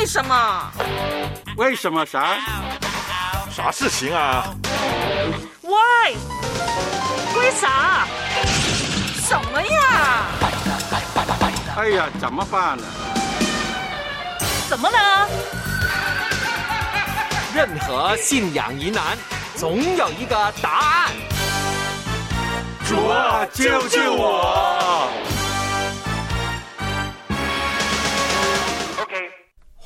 [0.00, 0.72] 为什么？
[1.58, 2.38] 为什么啥？
[3.54, 4.46] 啥事情啊
[5.60, 6.16] ？？Why？，
[7.36, 8.06] 为啥？
[9.20, 10.24] 什么呀？
[11.76, 12.84] 哎呀，怎么办呢？
[14.70, 15.28] 怎么了？
[17.54, 19.18] 任何信仰疑难，
[19.54, 21.10] 总有一个答案。
[22.88, 25.10] 主啊，救救我！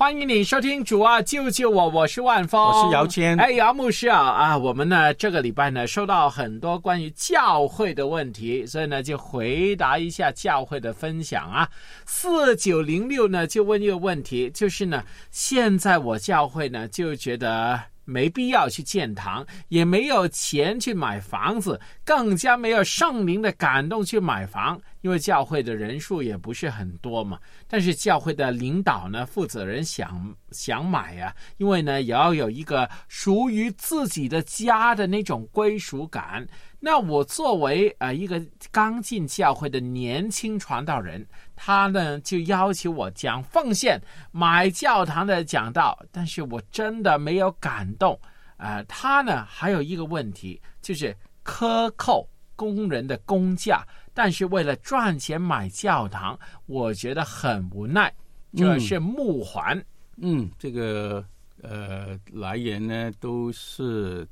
[0.05, 3.41] 欢迎你收听《主啊救救我》，我是万峰，我是姚谦。
[3.41, 11.67] 哎，姚牧师啊啊，我们呢这个礼拜呢收到很多关于教会的问题，所以呢就回答一下教会的分享啊。
[12.05, 17.81] 四九零六呢就问一个问题，就是呢现在我教会呢就觉得。
[18.05, 27.39] 没必要去建堂，也没有钱去买房子，更加没有圣灵的感动去买房，因为教会的人数也不是很多嘛。
[27.69, 36.47] 但是教会的领导呢，负责人想想买呀，因为呢也要有一个属于自己的家的那种归属感。
[36.87, 38.39] 那我作为呃一个
[38.71, 41.27] 刚进教会的年轻传道人，
[41.57, 43.99] 他呢就要求我讲奉献
[44.33, 48.21] 买教堂的讲道，但是我真的没有感动。
[48.59, 53.83] 呃，他呢还有一个问题，就是克扣工人的工价，
[54.13, 58.13] 但是为了赚钱买教堂，我觉得很无奈。
[58.55, 59.83] 这是木环，
[60.19, 61.25] 嗯，这个
[61.63, 64.29] 呃来源呢都是。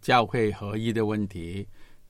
[0.00, 1.66] 教会合一的问题，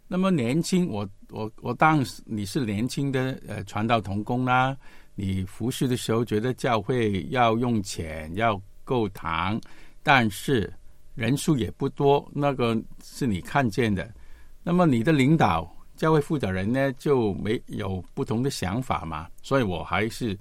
[0.06, 4.76] 那么年轻，我我我当时你是年轻的呃传道童工啦，
[5.14, 9.60] 你服侍的时候觉得教会要用钱要够堂，
[10.02, 10.72] 但是
[11.14, 14.12] 人数也不多，那个是你看见的。
[14.62, 19.28] 那么你的领导教会负责人呢就没有不同的想法嘛？
[19.42, 20.38] 所以我还是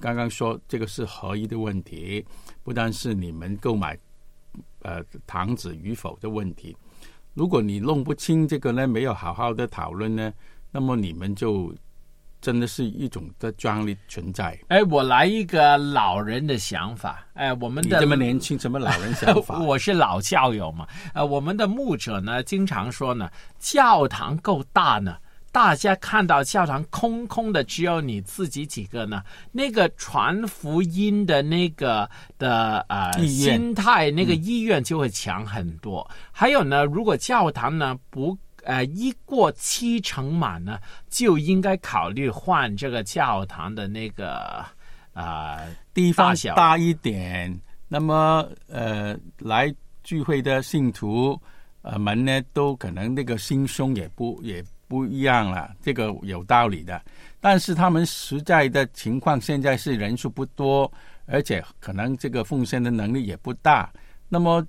[0.00, 2.24] 刚刚说这个是合一的问题，
[2.62, 3.98] 不单是你们购买。
[4.82, 6.76] 呃，堂子与否的问题，
[7.34, 10.32] 如果你弄不清这个呢，没有好好的讨论呢，
[10.70, 11.74] 那么你们就
[12.40, 14.56] 真的是一种的专利存在。
[14.68, 17.26] 哎，我来一个老人的想法。
[17.34, 19.58] 哎，我们的这么年轻，什么老人想法？
[19.62, 20.86] 我是老教友嘛。
[21.14, 25.16] 呃，我们的牧者呢，经常说呢，教堂够大呢。
[25.50, 29.22] 大家看到教堂空空的，只有你自己几个呢？
[29.50, 36.08] 那个传福音的那个的呃心态，那个意愿就会强很多。
[36.30, 40.78] 还有呢，如果教堂呢不呃一过七成满呢，
[41.08, 44.64] 就应该考虑换这个教堂的那个
[45.14, 45.60] 啊
[45.94, 47.58] 地方小大一点。
[47.88, 51.40] 那么呃来聚会的信徒
[51.80, 54.62] 呃们呢，都可能那个心胸也不也。
[54.88, 57.00] 不一样了，这个有道理的。
[57.40, 60.90] 但是他们实在的情况，现在是人数不多，
[61.26, 63.92] 而且可能这个奉献的能力也不大。
[64.28, 64.66] 那么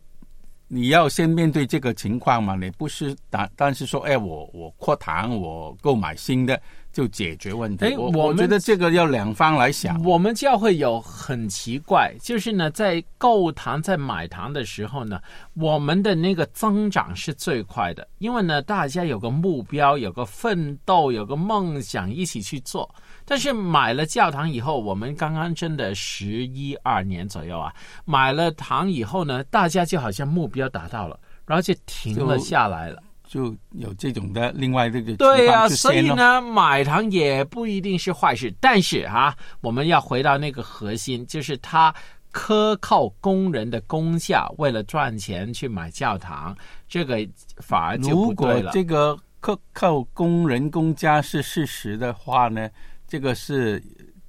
[0.70, 2.56] 你要先面对这个情况嘛？
[2.56, 6.62] 你不是但但是说，哎，我我扩堂，我购买新的。
[6.92, 7.86] 就解决问题。
[7.86, 10.04] 哎，我觉得这个要两方来想。
[10.04, 15.22] 我们教会有很奇怪，就是呢，在购堂、在买堂的时候呢，
[15.54, 22.90] 我们的那个增长是最快的，因为呢，大家有个目标、有个奋斗、有个梦想一起去做。
[23.30, 27.72] 但是买了教堂以后，我们刚刚真的十一二年左右啊，
[28.04, 33.04] 买了堂以后呢，大家就好像目标达到了，然后就停了下来了。
[33.28, 38.52] 就有这种的另外这个对呀，所以呢，买糖也不一定是坏事。
[38.60, 41.94] 但是啊，我们要回到那个核心，就是他
[42.32, 46.58] 克扣工人的工价，为了赚钱去买教堂，
[46.88, 47.20] 这个
[47.58, 48.72] 反而就不对了。
[48.72, 52.68] 这个克扣工人工价是事实的话呢，
[53.10, 53.84] 这个是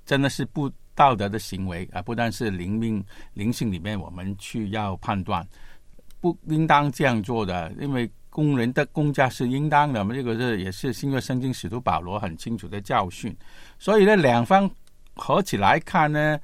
[0.05, 2.03] 真的是不道德的行为啊！
[2.03, 3.05] 不但是灵命
[3.35, 5.47] 灵性里面，我们去要判断，
[6.21, 8.11] 不应当这样做的，因为。
[8.33, 13.37] 工人的工价是应当的，嘛，这个是也是新约圣经使徒保罗很清楚的教训。
[13.77, 14.71] 所以呢，两方
[15.17, 16.39] 合起来看呢，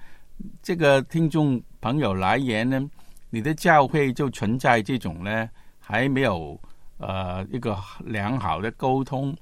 [0.61, 2.85] 这个听众朋友来言呢，
[3.31, 5.49] 你的教会就存在这种呢，
[5.79, 6.61] 还没有
[6.99, 9.33] 呃一个良好的沟通。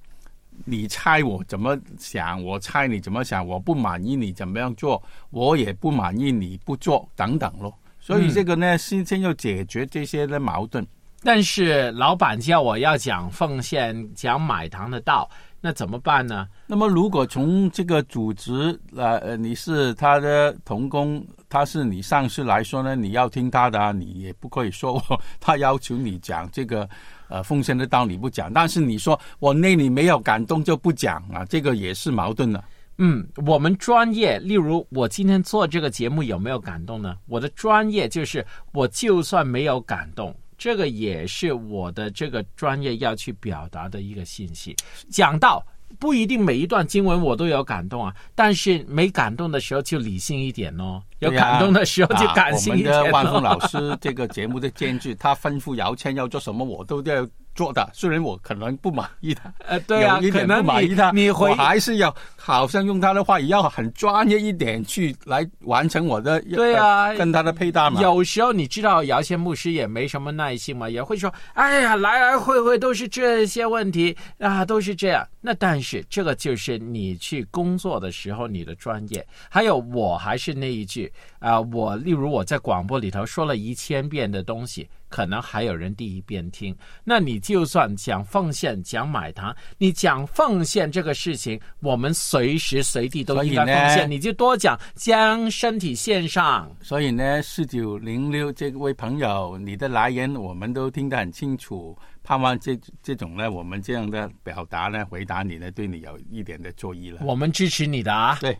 [0.64, 7.72] 你猜我怎么想，我猜你怎么想，我不满意你怎么样做，我也不满意你不做等等咯。
[8.00, 10.86] 所以这个呢，先先要解决这些的矛盾。
[11.22, 15.26] 但是老板叫我要讲奉献、讲买糖的道，
[15.58, 16.46] 那怎么办呢？
[16.66, 25.02] 那么如果从这个组织呃，你是他的同工，他是你上司来说呢，你要听他的，你也不可以说
[25.40, 26.86] 他要求你讲这个
[27.28, 32.62] 呃奉献的道理不讲，但是你说我那里没有感动就不讲啊，这个也是矛盾的。
[32.98, 37.16] 嗯，我们专业，例如我今天做这个节目有没有感动呢？
[37.26, 44.76] 我的专业就是，我就算没有感动，这个也是我的这个专业要去表达的一个信息。
[45.10, 45.60] 讲到
[45.98, 53.40] 不一定每一段经文我都有感动啊，但是没感动的时候就理性一点哦，有感动的时候就啊感性一点、我们的万峰哦。
[53.40, 57.88] 老师这个节目的监制，他吩咐姚谦要做什么，我都要做的。
[57.92, 62.14] 虽然我可能不满意他，呃，对啊，有一点可能不满意他，你你回我还是要
[62.46, 68.02] 好像用他的话，也要很专业一点去来完成我的对啊呃跟他的配搭嘛。
[68.02, 79.26] 有时候你知道姚谦牧师也没什么耐心嘛，也会说：“哎呀，来来回回都是这些问题啊，都是这样。”那但是这个就是你去工作的时候你的专业。
[79.48, 86.74] 还有我还是那一句啊、我例如我在广播里头说了一千遍的东西，可能还有人第一遍听。
[87.04, 96.68] 那你就算讲奉献、讲买糖，你讲奉献这个事情，我们随时随地都应该所以呢奉献，你就多讲将身体献上。
[96.80, 107.20] 所以呢，四九零六这位朋友，你的来源我们都听得很清楚，盼望这这种呢，我们这样的表达呢，回答你呢，对你有一点的注意了。
[107.22, 108.36] 我们支持你的啊！
[108.40, 108.58] 对，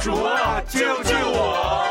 [0.00, 1.89] 主啊，救救我！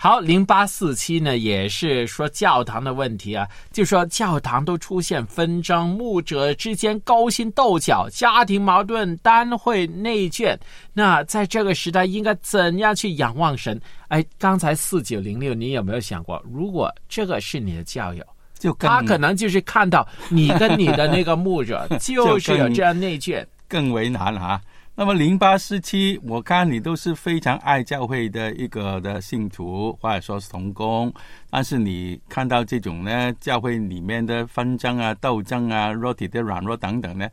[0.00, 10.56] 好，零八四七呢也是说教堂的问题啊，就说教堂都出现纷争，牧者之间勾心斗角，家庭矛盾，单会内卷。
[10.92, 13.80] 那在这个时代，应该怎样去仰望神？
[14.06, 18.24] 哎，刚才四九零六，你有没有想过，如果这个是你的教友，
[18.56, 24.60] 就他可能就是看到你跟你的那个牧者 就是有这样内卷，更为难哈、
[25.00, 31.14] 那么零八四七，我看你都是非常爱教会的一个的信徒，或者说是童工，
[31.50, 37.30] 但是你看到这种呢，教会里面的纷争啊、斗争啊、肉体的软弱等等呢，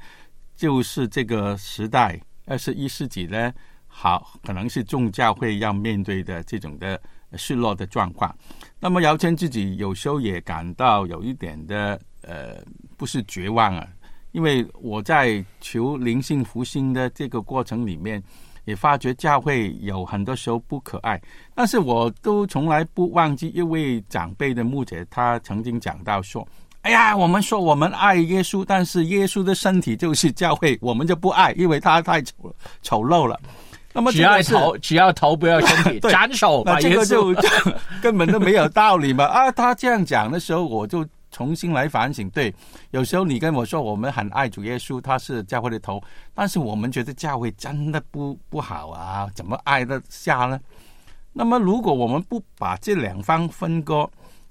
[0.55, 3.51] 就是这个时代二十一世纪呢，
[3.87, 7.01] 好可能是众教会要面对的这种的
[7.33, 8.31] 失落的状况。
[8.79, 12.63] 那么姚谦自己有时候也感到有一点的呃，
[12.95, 13.87] 不是绝望啊，
[14.35, 18.21] 因为我在求灵性复兴的这个过程里面，
[18.65, 21.21] 也发觉教会有很多时候不可爱，
[21.55, 26.45] 但是我都从来不忘记一位长辈的牧者，他曾经讲到说。
[26.81, 32.33] 哎呀，我们说我们爱耶稣，但是耶稣的身体就是教会，我们就不爱，因为他太丑
[32.81, 33.39] 丑陋了。
[33.91, 37.49] 那么只要头只要头不要身体， 斩首那这个就就
[38.03, 39.23] 根本都没有道理嘛！
[39.23, 42.29] 啊，他这样讲的时候，我就重新来反省。
[42.29, 42.53] 对，
[42.91, 46.01] 有时候你跟我说我们很爱主耶稣，他是教会的头，
[46.33, 50.57] 但是我们觉得教会真的不不好啊，怎么爱得下呢？
[51.33, 54.09] 那么如果我们不把这两方分割，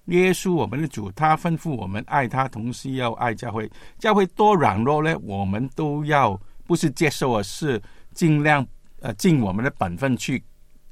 [0.08, 3.70] 耶稣我们的主，他吩咐我们爱他，同时要爱教会。
[3.98, 7.80] 教会多软弱呢，我们都要不是接受，而是
[8.12, 8.66] 尽量
[9.00, 10.44] 呃尽我们的本分去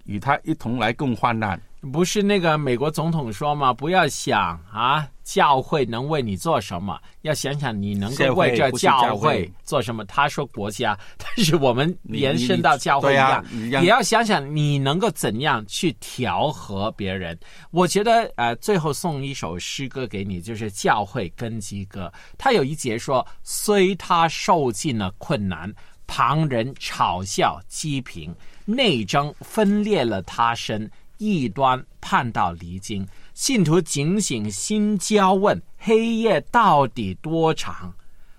[0.04, 1.60] 与他一同来共患难。
[1.90, 3.72] 不是那个美国总统说吗？
[3.72, 10.04] 不要想啊，教会能为你做什么，要想想你能够为这教教会会做什么。
[10.04, 13.44] 他说国家，但是我们延伸到教会一样，
[13.82, 17.36] 也要想想你能够怎样去调和别人。
[17.72, 22.10] 我觉得呃，最后送一首诗歌给你，就是《教会根基歌》。
[22.38, 25.68] 他有一节说：“虽他受尽了困难，
[26.06, 28.32] 旁人嘲笑讥评，
[28.64, 30.88] 内争分裂了他身。”
[31.22, 37.94] 异端叛道离经，信徒警醒心焦问：黑夜到底多长？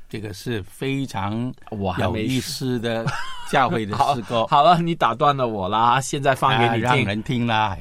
[0.09, 3.05] 这个是非常有我还没意思的
[3.49, 6.01] 教会的 好诗歌，好了，你打断了我了啊！
[6.01, 6.89] 现在放给啊你听。
[6.89, 7.77] 让人听啦。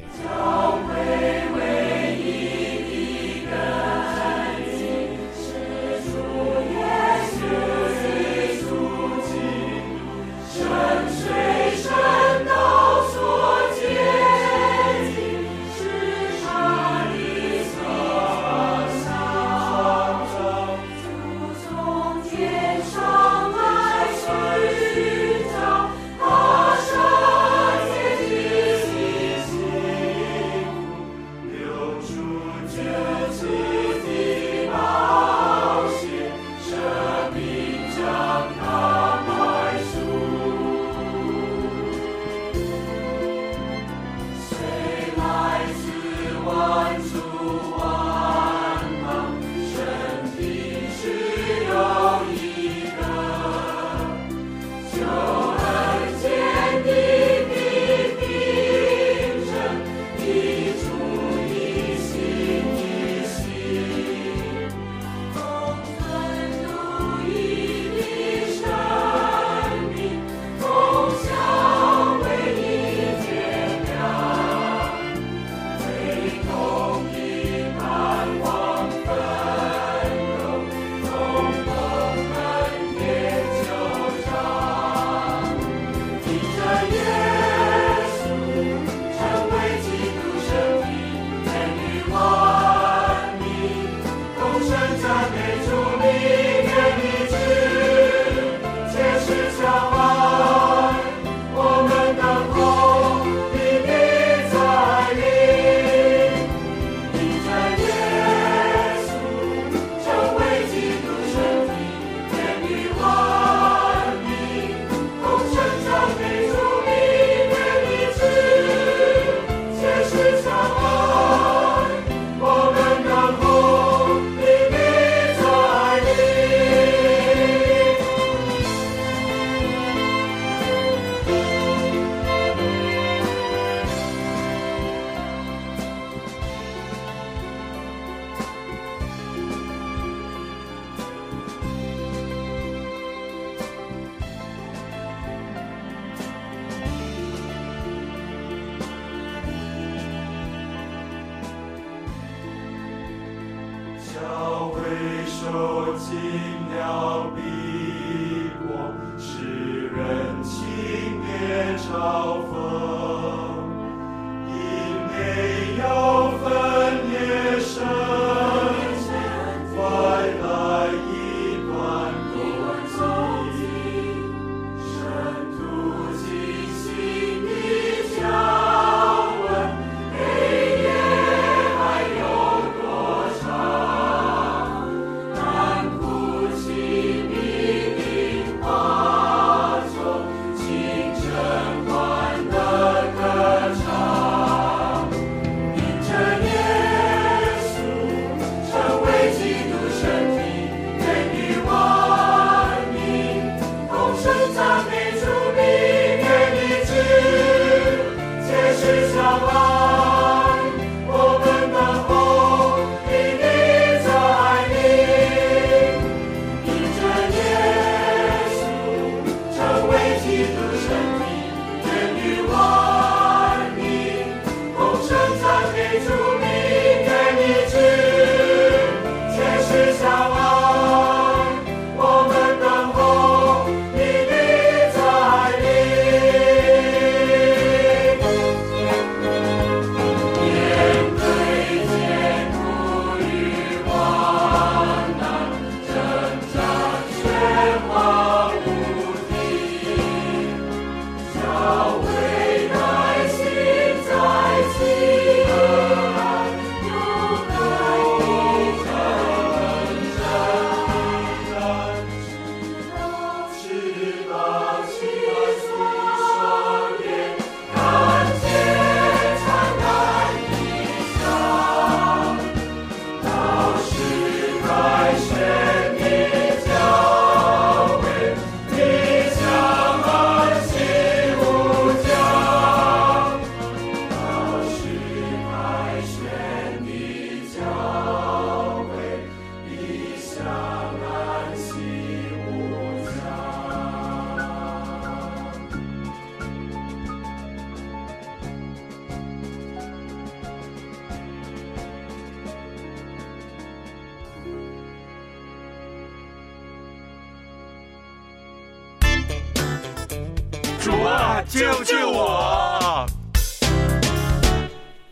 [311.53, 313.07] 救救我！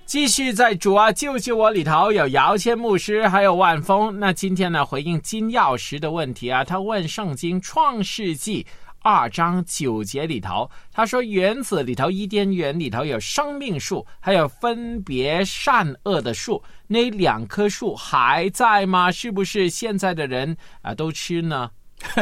[0.07, 4.19] 继续在主啊救救我里头有姚谦牧师，还有万峰。
[4.19, 8.67] 那今天呢回应金钥匙的问题啊，他问圣经创世纪
[9.01, 19.13] 二章九节里头，他说园子里头伊甸园里头有生命树，还有分别善恶的树，那两棵树还在吗？
[19.13, 21.71] 是不是现在的人啊都吃呢？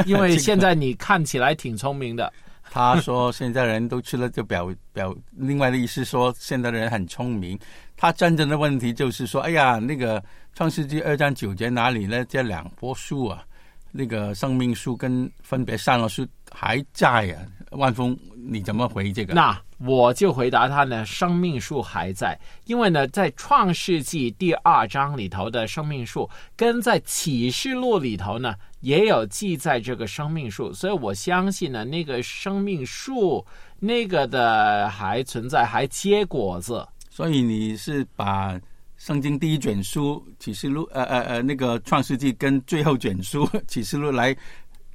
[0.07, 2.33] 因为 现在你看起来挺聪明的。
[2.71, 7.59] 他说现在人都吃了，就表表另外的意思说现在的人很聪明。
[7.97, 10.23] 他真正的问题就是说，哎呀，那个
[10.55, 12.25] 创世纪二章九节哪里呢？
[12.27, 13.43] 这两棵树啊，
[13.91, 17.43] 那个生命树跟分别善恶树还在啊。
[17.73, 19.35] 万峰，你怎么回这个？
[19.35, 33.45] 那我就回答他呢，生命树还在，因为呢，在创世纪第二章里头的生命树，跟在启示录里头呢，也有记载这个生命树，所以我相信呢，那个生命树
[33.79, 36.87] 那个的还存在，还结果子。
[37.11, 38.61] 所以你是把
[38.97, 44.37] 圣经第一卷书启示录，呃呃呃，那个创世纪跟最后卷书启示录来。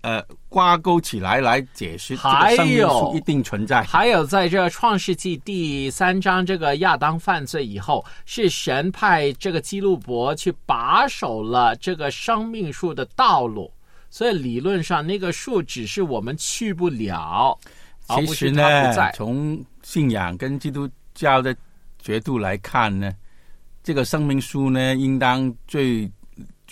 [0.04, 3.84] 呃，挂钩起来来解释，还这个生命有树一定存在。
[3.84, 13.72] 还有，在这创世纪第三章，这个亚当犯罪以后，是神派这个基路伯去把守了这个生命树的道路，
[14.10, 17.58] 所以理论上那个树只是我们去不了，
[18.10, 18.94] 其实呢。
[19.14, 21.56] 从信仰跟基督教的
[21.98, 23.10] 角度来看呢，
[23.82, 26.12] 这个生命树呢，应当最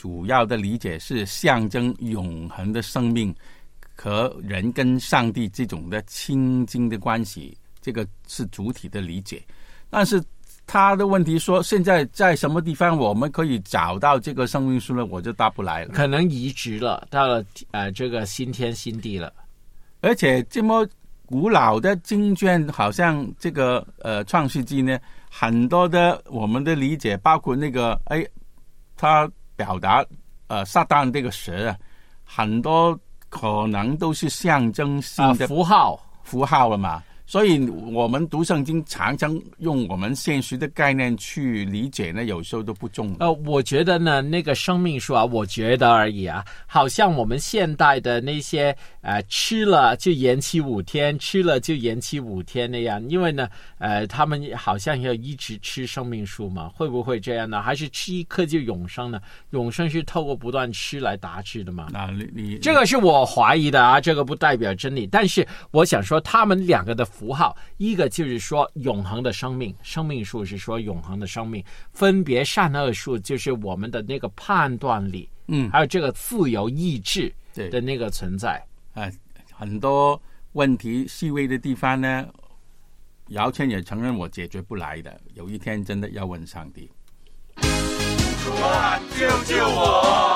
[0.01, 3.31] 主要的理解是象征永恒的生命
[3.95, 9.43] 和人跟上帝这种的亲近的关系，这个是主体的理解。
[9.91, 10.19] 但是
[10.65, 15.05] 他的问题说，现在在什么地方我们可以找到这个生命树呢？
[15.05, 15.93] 我就答不来了。
[15.93, 19.31] 可能移植了，到了呃这个新天新地了。
[19.99, 20.83] 而且这么
[21.27, 28.25] 古老的经卷，好像这个呃《创世纪》呢，很多的我们的理解，包括那个哎，
[28.97, 29.29] 他
[29.63, 30.03] 表达
[30.47, 31.77] 呃撒旦这个蛇啊，
[32.23, 32.97] 很多
[33.29, 37.03] 可能都是象征性啊，的符号符号了嘛。
[37.31, 43.15] 所以我们读圣经常常用我们现实的概念去理解呢，有时候都不中。
[43.21, 53.47] 呃，我觉得呢，那个生命树啊，我觉得而已啊，好像我们现代的那些呃吃了就延期五天，吃了就延期五天那样，因为呢，
[53.77, 57.61] 呃，他们好像要一直吃生命树嘛，会不会这样呢？
[57.61, 59.21] 还是吃一颗就永生呢？
[59.51, 61.87] 永生是透过不断吃来达至的嘛？
[61.93, 65.07] 那，你你这个是我怀疑的啊，这个不代表真理。
[65.07, 71.63] 但是我想说，他们两个的符号，一个就是说永恒的生命，生命数是说永恒的生命，
[71.93, 78.59] 分别善恶数就是我们的那个判断力，嗯还有这个自由意志对的那个存在。
[78.95, 79.07] 啊，
[79.53, 80.19] 很多
[80.53, 82.27] 问题细微的地方呢，
[83.27, 86.89] 姚谦也承认我解决不来的，有一天真的要问上帝。
[87.55, 90.30] 主啊，救救我！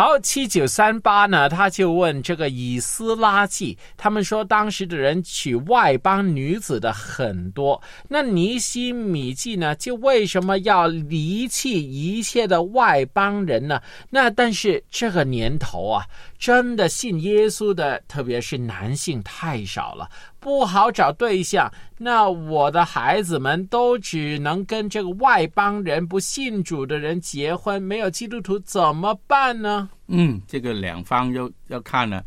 [0.00, 13.82] 好，七九三八呢，他就问这个以斯拉记，他们说当时的人娶外邦女子的很多，那尼西米记呢，就为什么要离弃一切的外邦人呢？
[14.08, 16.06] 那但是这个年头啊，
[16.38, 20.08] 真的信耶稣的，特别是男性太少了，
[20.40, 21.70] 不好找对象。
[21.96, 29.88] 那我的孩子们都只能跟这个外邦人、不信主的人结婚，没有基督徒怎么办呢？
[30.06, 32.22] 嗯，这个两方要要看呢。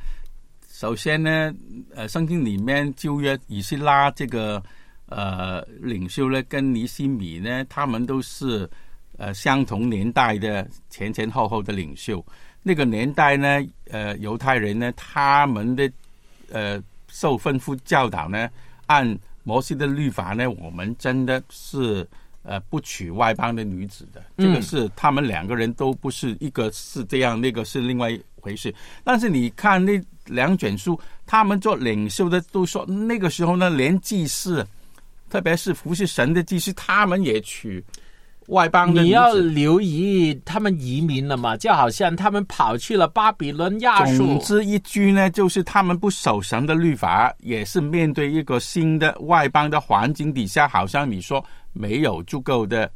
[0.69, 1.53] 首先呢，
[1.93, 4.61] 呃，圣经里面旧约以西拉这个
[5.05, 8.67] 呃领袖呢，跟尼西米呢，他们都是
[9.17, 12.25] 呃相同年代的前前后后的领袖。
[12.63, 15.91] 那个年代呢，呃，犹太人呢，他们的
[16.51, 18.49] 呃受吩咐教导呢，
[18.87, 22.07] 按摩西的律法呢，我们真的是
[22.43, 24.23] 呃不娶外邦的女子的。
[24.37, 28.73] 这个嗯是他们两个人都不是一个是这样，那个是另外一回事。
[29.03, 34.65] 但是你看那两卷书，他们做领袖的都说，那个时候呢，连祭司，
[35.29, 37.83] 特别是服侍神的祭司，他们也娶
[38.47, 39.41] 外邦的你要子。
[39.41, 44.39] 留意，他们移民了嘛，就好像他们跑去了巴比伦亚总述。
[44.39, 52.91] 之一句呢，就是他们不守神的律法，也是面对一个新的外邦的环境底下，好像你说没有足够的，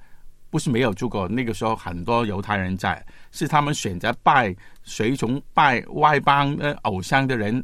[0.50, 4.54] 不是没有足够，那个时候很多犹太人在，是他们选择拜
[4.84, 7.64] 随从拜外邦的偶像的人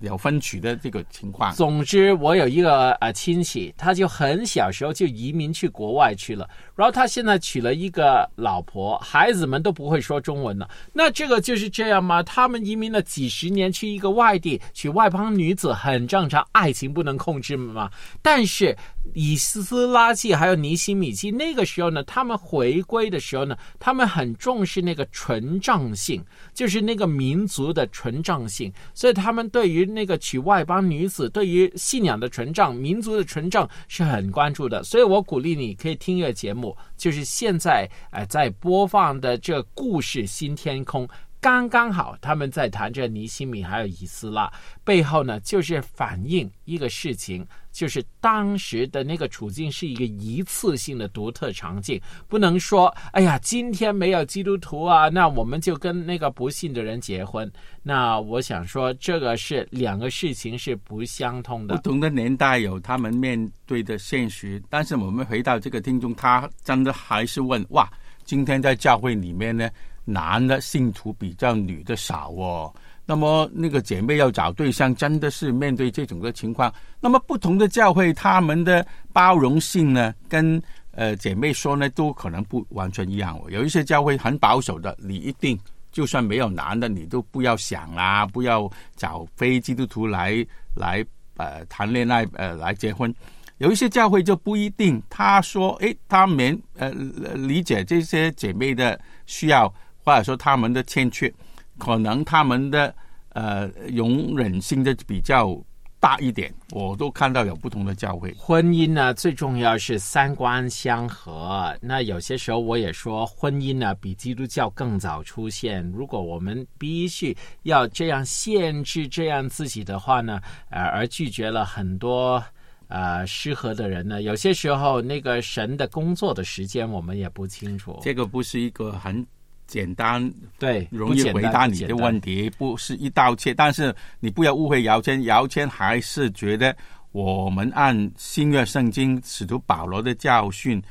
[0.00, 1.54] 有分娶的这个情况。
[1.54, 10.68] 总之，我有一个呃亲戚，他就很小时候就移民去国外去了，然后他现在娶了一个老婆，孩子们都不会说中文了。
[10.92, 12.22] 那这个就是这样吗？
[12.22, 17.90] 他们移民了几十年去一个外地，娶外邦女子很正常，爱情不能控制嘛。
[18.20, 18.76] 但是
[19.14, 34.82] 以斯拉记还有尼西米记那个时候呢，他们回归的时候呢，他们很重视那个纯正性，就是那个民族的纯正性，所以他们对于那个娶外邦女子，对于信仰的纯正、民族的纯正是很关注的。
[34.82, 41.06] 所以我鼓励你可以听一个节目，就是现在呃在播放的这故事《新天空》。
[41.40, 44.52] 刚刚好，他们在谈这尼西米还有以斯拉，
[44.84, 57.50] 背后呢就是反映一个事情，就是当时的那个处境是一个一次性的独特场景，不能说哎呀，今天没有基督徒啊，那我们就跟那个不信的人结婚。
[57.82, 61.76] 那我想说，这个是两个事情是不相通的。
[61.76, 67.88] 不同的年代有他们面对的现实，但是我们回到这个听众，他真的还是问：哇，
[68.24, 69.70] 今天在教会里面呢，
[70.06, 72.72] 男的信徒比较女的少哦。
[73.04, 76.72] 那么那个姐妹要找对象，真的是面对这种的情况。
[76.98, 80.60] 那么不同的教会，他们的包容性呢，跟
[80.92, 83.50] 呃姐妹说呢，都可能不完全一样哦。
[83.50, 85.56] 有一些教会很保守的，你一定
[85.92, 91.04] 就算没有男的，你都不要想啦，不要找非基督徒来来
[91.36, 93.14] 呃谈恋爱呃来结婚。
[93.58, 99.72] 有一些教会就不一定，他说，诶，他们呃理解这些姐妹的需要，
[100.06, 101.30] 或者说他们的欠缺，
[101.78, 102.94] 可能他们的
[103.30, 105.60] 呃容忍性的比较
[105.98, 106.54] 大一点。
[106.70, 108.32] 我都看到有不同的教会。
[108.38, 111.76] 婚姻呢，最重要是三观相合。
[111.82, 115.84] 那有些时候我也说，婚姻呢比基督教更早出现。
[115.90, 120.40] 如果我们必须要这样限制这样自己的话呢，
[120.70, 122.40] 呃，而拒绝了很多
[122.86, 127.98] 呃适合的人呢，有些时候那个神的工作的时间我们也不清楚。
[128.02, 129.26] 这个不是一个很
[129.66, 133.52] 简单对，容易回答你的问题，不是一刀切。
[133.52, 136.74] 但是你不要误会姚谦，姚谦还是觉得
[137.12, 140.82] 我们按新约圣经使徒保罗的教训，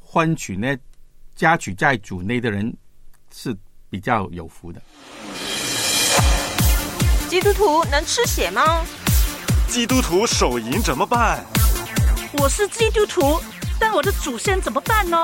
[0.00, 0.76] 婚娶呢，
[1.34, 2.74] 家娶在主内的人
[3.32, 3.56] 是
[3.90, 4.80] 比较有福的。
[7.28, 8.84] 基督徒能吃血吗？
[9.68, 11.44] 基督徒手淫怎么办？
[12.38, 13.38] 我是基督徒，
[13.78, 15.18] 但我的祖先怎么办呢？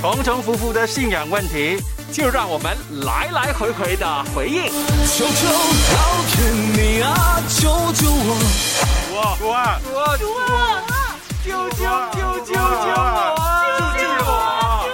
[0.00, 1.76] 重重复复的信仰问题，
[2.12, 4.64] 就让我们来来回回的回应。
[4.64, 5.48] 求求
[5.92, 8.36] 老天你啊，救救我！
[9.12, 9.78] 哇哇！
[10.16, 10.46] 主啊，
[11.44, 11.78] 救救
[12.12, 13.36] 救救救我！
[13.76, 14.30] 救救我！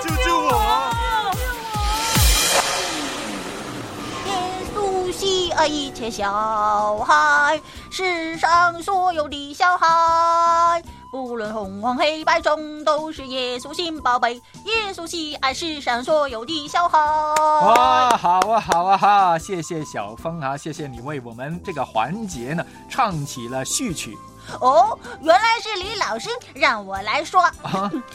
[0.02, 0.50] 救救我！
[4.26, 4.30] 耶
[4.74, 4.76] 稣
[5.12, 10.82] 喜爱一切小孩，世上所有的小孩，
[11.14, 14.34] 不论红黄黑白中，都是耶稣心宝贝。
[14.64, 16.98] 耶稣喜爱世上所有的小孩。
[16.98, 19.38] 哇，好啊，好啊哈！
[19.38, 24.18] 谢谢小峰啊，谢谢你为我们这个环节呢唱起了序曲
[24.58, 27.40] 哦，原来是李老师，让我来说。
[27.40, 27.52] 啊。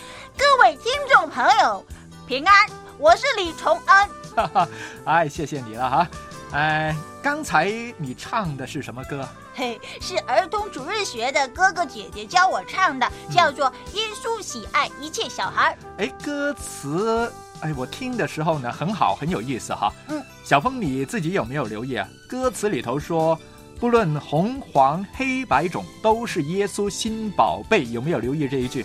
[0.38, 1.82] 各位听众朋友，
[2.28, 4.10] 平安，我是李崇恩。
[4.36, 4.68] 哈哈，
[5.06, 6.08] 哎，谢谢你了哈。
[6.52, 9.28] 哎，刚才你唱的是什么歌？
[9.54, 15.78] 嘿，是儿童主日学的哥哥姐姐教我唱的，叫做《耶稣喜爱一切小孩》。
[16.04, 17.32] 哎，歌词，
[17.62, 19.94] 哎，我听的时候呢，很好，很有意思哈。
[20.08, 22.08] 嗯，小峰你自己有没有留意啊？
[22.28, 23.38] 歌词里头说，
[23.80, 28.84] 不论红黄黑白种，都是耶稣新宝贝，有没有留意这一句？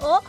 [0.00, 0.22] 哦，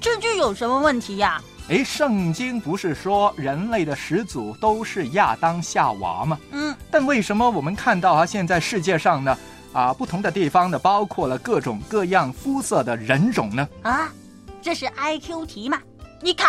[0.00, 1.42] 这句有什么问题呀？
[1.68, 6.38] 哎，圣经不是说人类的始祖都是亚当夏娃吗？
[6.52, 9.36] 嗯，但为什么我们看到啊，现在世界上呢，
[9.72, 13.68] 啊，不同的地方呢，包括了各种各样肤色的人种呢？
[13.82, 14.12] 啊，
[14.62, 15.80] 这是 I Q 题吗？
[16.20, 16.46] 你考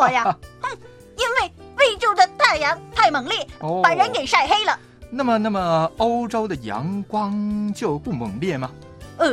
[0.00, 0.24] 我呀？
[0.62, 0.70] 哼，
[1.18, 4.78] 因为非洲的太阳太猛烈，哦把人给晒黑了。
[5.10, 8.70] 那么，那么欧洲的阳光就不猛烈吗？
[9.18, 9.28] 呃，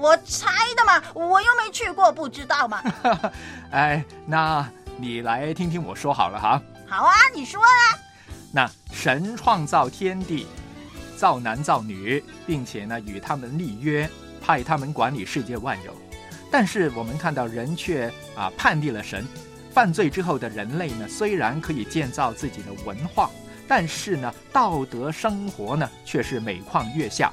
[0.00, 2.82] 我猜的嘛，我又没去过，不知道嘛。
[3.70, 6.62] 哎，那你来听听我说好了哈。
[6.86, 7.98] 好啊，你说啊。
[8.52, 10.46] 那神创造天地，
[11.16, 14.08] 造男造女，并且呢与他们立约，
[14.40, 15.94] 派他们管理世界万有。
[16.50, 19.26] 但是我们看到人却啊叛逆了神，
[19.70, 23.28] 犯罪之后的人类呢，虽然可以建造自己的文化，
[23.68, 27.30] 但是呢道德生活呢却是每况愈下。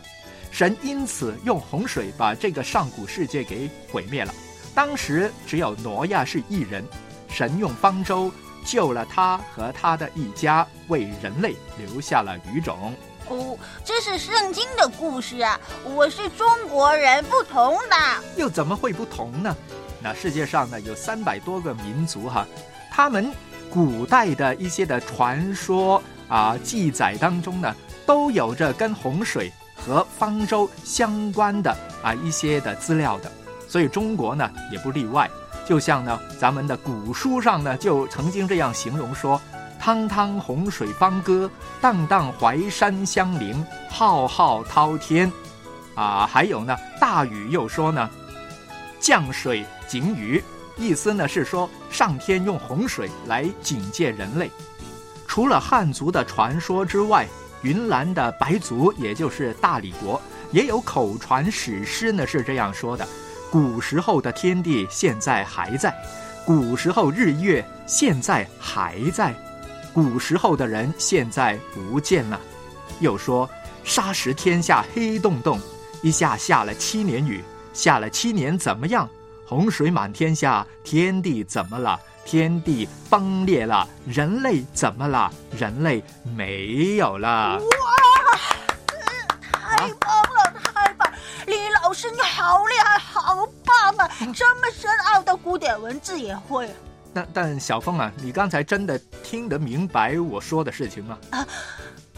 [0.58, 4.34] 神因此用洪水把这个上古世界给毁灭了。
[4.74, 6.82] 当时只有挪亚是一人，
[7.28, 8.32] 神用方舟
[8.64, 12.96] 救了他和他的一家，为人类留下了语种。
[13.28, 15.60] 哦，这是圣经的故事啊！
[15.84, 18.24] 我是中国人，不同的。
[18.38, 19.54] 又怎么会不同呢？
[20.02, 22.48] 那世界上呢有三百多个民族哈，
[22.90, 23.30] 他们
[23.70, 29.52] 古代的一些的传说啊记载当中呢，都有着跟洪水
[29.86, 33.32] 和方舟相关的啊一些的资料的，
[33.68, 35.30] 所以中国呢也不例外。
[35.66, 39.40] 就像呢咱们的古书上呢就曾经这样形容说。
[39.78, 45.32] 汤汤洪水方歌，荡荡淮山相邻，浩浩滔天。
[45.94, 48.10] 啊，还有呢，大禹又说呢，
[49.00, 50.44] 降水警雨，
[50.76, 54.50] 意思呢是说上天用洪水来警戒人类。
[55.28, 57.28] 除了汉族的传说之外，
[57.66, 63.08] 云南的白族，也就是大理国，也有口传史诗呢，是这样说的：
[63.52, 65.92] 古时候的天地现在还在，
[66.46, 69.34] 古时候日月现在还在。
[69.92, 72.40] 古时候的人现在不见了，
[73.00, 73.50] 又说
[73.84, 75.60] 沙石天下黑洞洞，
[76.04, 79.10] 一下下了七年雨，下了七年怎么样？
[79.48, 82.00] 洪水满天下，天地怎么了？
[82.26, 85.32] 天地崩裂了，人类怎么了？
[85.56, 86.04] 人类
[86.36, 87.60] 没有了。
[87.60, 88.38] 哇，
[89.52, 91.12] 太棒了，太棒！
[91.46, 94.10] 李老师你好厉害，好棒啊！
[94.34, 96.68] 这么深奥的古典文字也会。
[97.14, 101.18] 但但小峰啊，你刚才真的听得明白我说的事情吗？
[101.30, 101.48] 啊，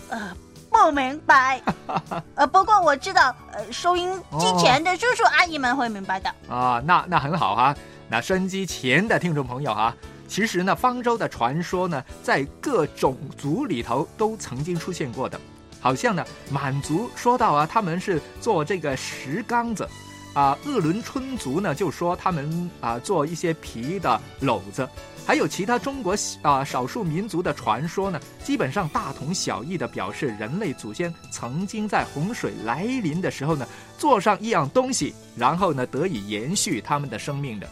[0.10, 0.38] 呃，
[0.86, 1.62] 不明白。
[2.36, 6.34] 呃，不过我知道，呃，收音机前的叔叔阿姨们会明白的。
[6.48, 7.76] 啊，那那很好哈。
[8.10, 9.94] 那收音机前的听众朋友哈，
[10.28, 15.40] 其实呢，方舟的传说呢，在各种族里头都曾经出现过的。
[15.80, 19.88] 好像呢，满族说到啊，他们是做这个石缸子。
[20.34, 24.88] 啊，鄂伦春族呢就说他们啊做一些皮的篓子，
[25.28, 37.68] 还有其他中国啊少数民族的传说呢，基本上大同小异的表示人类祖先曾经在洪水来临的时候呢做上一样东西，然后呢得以延续他们的生命的。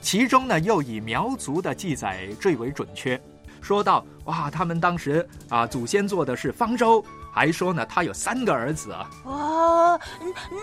[0.00, 3.20] 其中呢又以苗族的记载最为准确，
[3.60, 7.04] 说到哇，他们当时啊祖先做的是方舟。
[7.30, 9.08] 还说呢，他有三个儿子啊。
[9.24, 10.00] 哦，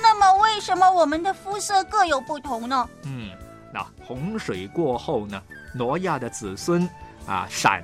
[0.01, 2.89] 那么为什么我们的肤色各有不同呢？
[3.03, 3.29] 嗯，
[3.71, 5.41] 那洪水过后呢，
[5.75, 6.87] 挪亚的子孙
[7.27, 7.83] 啊，闪、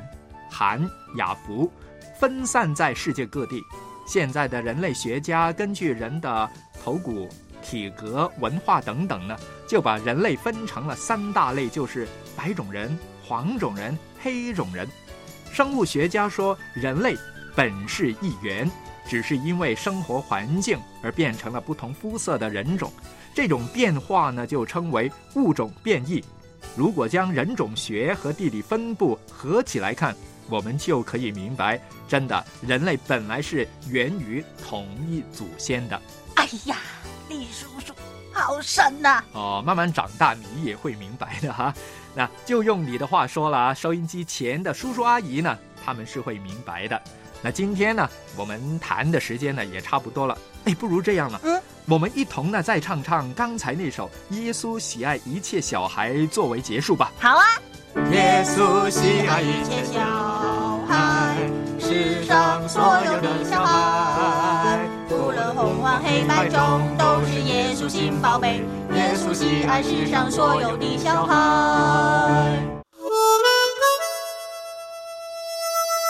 [0.50, 1.72] 含、雅弗
[2.18, 3.62] 分散在世界各地，
[4.08, 6.50] 现在的人类学家根据人的
[6.82, 7.28] 头骨、
[7.62, 14.88] 体格、文化等等呢，就把人类分成了三大类，就是白种人、黄种人、黑种人。
[15.52, 17.16] 生物学家说，人类
[17.56, 18.72] 本是一元，
[19.06, 22.90] 只是因为生活环境而变成了不同肤色的人种。
[23.34, 26.24] 这种变化呢，就称为物种变异。
[26.76, 30.16] 如果将人种学和地理分布合起来看，
[30.50, 36.02] 我们就可以明白，真的，人类本来是源于同一祖先的。
[36.36, 36.78] 哎呀，
[37.30, 37.94] 李叔叔
[38.34, 41.74] 好神呐、哦，慢慢长大你也会明白的哈。
[42.16, 47.02] 那就用你的话说了啊，收音机前的叔叔阿姨呢，他们是会明白的。
[47.42, 57.12] 那今天呢，我们谈的时间呢也差不多了，哎，不如这样了，嗯，我们一同呢再唱唱刚才那首《耶稣喜爱一切小孩》作为结束吧。
[57.20, 57.44] 好啊，
[58.12, 60.00] 耶稣喜爱一切小
[60.88, 61.36] 孩，
[61.80, 68.64] 世上所有的小孩，无论红黄黑白中，都是耶稣心宝贝。
[68.94, 71.34] 耶稣喜爱世上所有的小孩。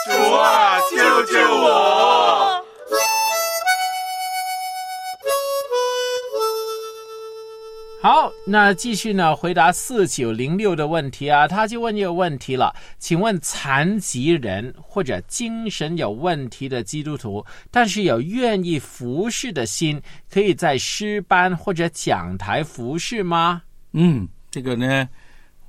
[0.04, 2.11] 主啊，救救我！
[8.02, 23.62] 好，那继续呢回答四九零六的问题啊，他就问一个问题了，请问残疾人或者精神有问题的基督徒，但是有愿意服侍的心，可以在诗班或者讲台服侍吗？
[23.92, 25.08] 嗯，这个呢，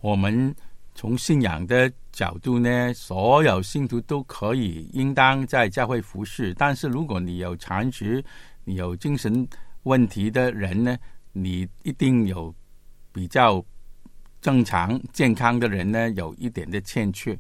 [0.02, 0.56] 我们
[0.96, 6.52] 从信仰的角度呢，所有信徒都可以应当在教会服侍。
[6.56, 8.26] 但是如果你有残疾、
[8.64, 9.48] 你有精神
[9.84, 10.98] 问题的人呢，
[11.34, 12.54] 你一定有
[13.12, 13.64] 比较
[14.42, 17.38] 正常健康的人呢，有一点的欠缺，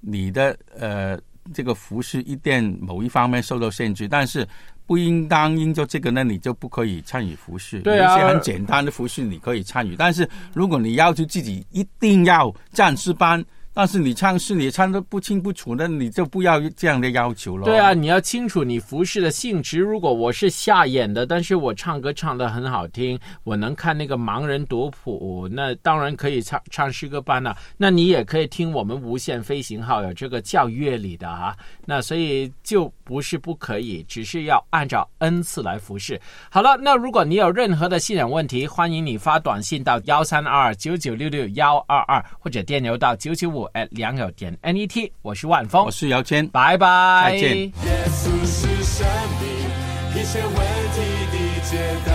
[0.00, 1.18] 你的呃
[1.54, 4.46] 这个服饰一定某一方面受到限制，但是
[4.86, 7.80] 不应当因着这个呢，你就不可以参与服饰。
[7.80, 13.44] 对啊有一些很简单的服饰你可以参与，但是如果你要求自己一定要站诗班，
[13.76, 17.66] 但是你唱诗你唱的不清不楚那，你就不要这样的要求了。
[17.66, 19.78] 对啊，，你要清楚你服饰的性质。
[19.78, 31.54] 如果我是瞎眼的，但是我唱歌唱的很好听，我能看那个盲人读谱，那当然可以唱唱诗歌班了、那你也可以听我们无线飞行号有这个教乐理的啊。
[31.84, 36.20] 那所以就不是不可以，只是要按照恩赐来服侍。
[36.50, 45.12] 好了，那如果你有任何的信仰问题，欢迎你发短信到幺三二九九六六幺二二，或者电邮到九九五 at 良友点 net。
[45.22, 47.56] 我是万峰我，是姚谦，拜拜，再见。
[47.58, 47.72] 耶
[48.08, 49.06] 稣是生
[49.40, 50.56] 命，一切问
[50.90, 50.98] 题
[51.30, 52.10] 的解答。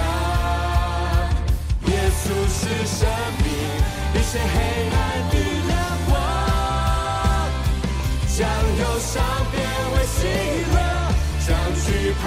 [1.88, 3.48] 耶稣是生命，
[4.14, 5.11] 一切黑暗
[8.42, 9.62] 将忧伤变
[9.94, 10.26] 为喜
[10.74, 10.78] 乐，
[11.46, 12.26] 将惧怕